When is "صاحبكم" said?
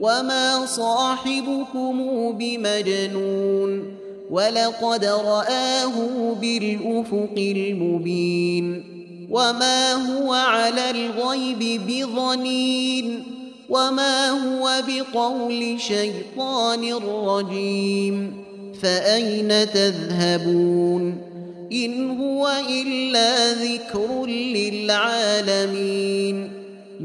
0.66-1.98